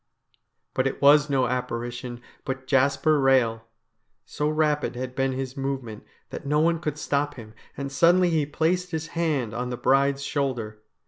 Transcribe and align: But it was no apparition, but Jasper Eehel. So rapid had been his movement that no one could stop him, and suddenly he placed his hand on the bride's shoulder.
But 0.73 0.87
it 0.87 0.99
was 0.99 1.29
no 1.29 1.45
apparition, 1.45 2.21
but 2.43 2.65
Jasper 2.65 3.19
Eehel. 3.19 3.61
So 4.25 4.49
rapid 4.49 4.95
had 4.95 5.13
been 5.13 5.33
his 5.33 5.55
movement 5.55 6.05
that 6.31 6.43
no 6.43 6.59
one 6.59 6.79
could 6.79 6.97
stop 6.97 7.35
him, 7.35 7.53
and 7.77 7.91
suddenly 7.91 8.31
he 8.31 8.47
placed 8.47 8.89
his 8.89 9.09
hand 9.09 9.53
on 9.53 9.69
the 9.69 9.77
bride's 9.77 10.23
shoulder. 10.23 10.81